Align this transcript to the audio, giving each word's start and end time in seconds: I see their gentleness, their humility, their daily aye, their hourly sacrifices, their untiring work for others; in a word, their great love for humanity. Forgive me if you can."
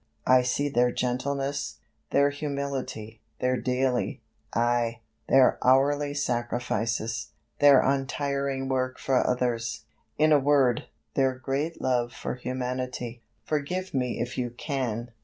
I 0.25 0.41
see 0.41 0.67
their 0.67 0.91
gentleness, 0.91 1.77
their 2.09 2.31
humility, 2.31 3.19
their 3.37 3.55
daily 3.55 4.19
aye, 4.51 5.01
their 5.29 5.59
hourly 5.61 6.15
sacrifices, 6.15 7.27
their 7.59 7.81
untiring 7.81 8.67
work 8.67 8.97
for 8.97 9.17
others; 9.29 9.83
in 10.17 10.31
a 10.31 10.39
word, 10.39 10.85
their 11.13 11.35
great 11.35 11.83
love 11.83 12.13
for 12.13 12.33
humanity. 12.33 13.21
Forgive 13.45 13.93
me 13.93 14.19
if 14.19 14.39
you 14.39 14.49
can." 14.49 15.11